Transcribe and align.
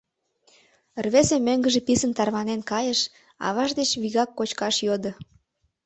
Рвезе 1.05 1.37
мӧҥгыжӧ 1.47 1.79
писын 1.87 2.11
тарванен 2.17 2.61
кайыш, 2.71 2.99
аваж 3.47 3.69
деч 3.79 3.89
вигак 4.01 4.29
кочкаш 4.37 4.75
йодо. 4.87 5.11